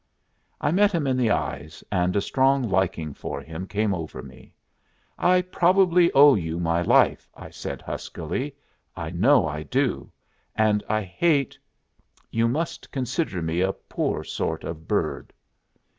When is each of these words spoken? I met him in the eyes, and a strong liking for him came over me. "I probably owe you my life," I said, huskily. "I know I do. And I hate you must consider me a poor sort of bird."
I 0.59 0.71
met 0.71 0.91
him 0.93 1.05
in 1.05 1.15
the 1.15 1.29
eyes, 1.29 1.83
and 1.91 2.15
a 2.15 2.21
strong 2.21 2.63
liking 2.67 3.13
for 3.13 3.39
him 3.39 3.67
came 3.67 3.93
over 3.93 4.23
me. 4.23 4.51
"I 5.19 5.43
probably 5.43 6.11
owe 6.13 6.33
you 6.33 6.59
my 6.59 6.81
life," 6.81 7.29
I 7.35 7.51
said, 7.51 7.83
huskily. 7.83 8.55
"I 8.95 9.11
know 9.11 9.45
I 9.45 9.61
do. 9.61 10.11
And 10.55 10.83
I 10.89 11.03
hate 11.03 11.55
you 12.31 12.47
must 12.47 12.89
consider 12.91 13.43
me 13.43 13.61
a 13.61 13.73
poor 13.73 14.23
sort 14.23 14.63
of 14.63 14.87
bird." 14.87 15.31